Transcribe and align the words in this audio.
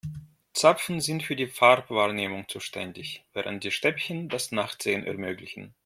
Zapfen 0.53 0.99
sind 0.99 1.21
für 1.21 1.35
die 1.35 1.45
Farbwahrnehmung 1.45 2.49
zuständig, 2.49 3.23
während 3.33 3.63
die 3.63 3.69
Stäbchen 3.69 4.29
das 4.29 4.51
Nachtsehen 4.51 5.05
ermöglichen. 5.05 5.75